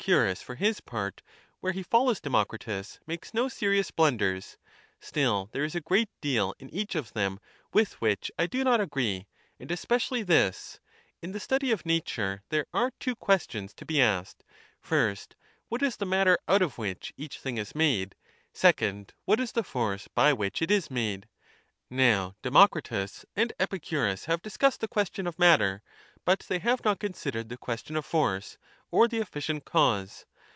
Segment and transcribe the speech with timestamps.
[0.07, 1.21] s for his part,
[1.59, 2.97] where he follows Deaiocritus,
[3.35, 4.57] lo serious blunders.
[4.99, 7.39] Still, there is a great 1 each of them
[7.71, 9.27] with which I do not agree,
[9.59, 10.79] and especially this;
[11.21, 14.43] in the study of Nature there are two questions to be asked,
[14.81, 15.35] first,
[15.69, 18.13] what is the matter out of which each thingismade,
[18.51, 21.27] second, what is the force by which it is made;
[21.91, 25.83] now Democritus and Epicurus have discussed the question of matter,
[26.25, 28.57] but tliey have not considered the question of force
[28.91, 30.25] or the efficient cause.